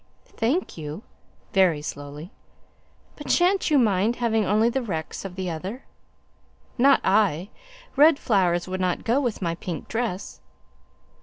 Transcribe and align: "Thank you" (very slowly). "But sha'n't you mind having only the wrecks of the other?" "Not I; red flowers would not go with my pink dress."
"Thank 0.35 0.79
you" 0.79 1.03
(very 1.53 1.83
slowly). 1.83 2.31
"But 3.17 3.29
sha'n't 3.29 3.69
you 3.69 3.77
mind 3.77 4.15
having 4.15 4.43
only 4.47 4.67
the 4.67 4.81
wrecks 4.81 5.23
of 5.25 5.35
the 5.35 5.51
other?" 5.51 5.83
"Not 6.75 7.01
I; 7.03 7.49
red 7.95 8.17
flowers 8.17 8.67
would 8.67 8.81
not 8.81 9.03
go 9.03 9.21
with 9.21 9.43
my 9.43 9.53
pink 9.53 9.87
dress." 9.87 10.41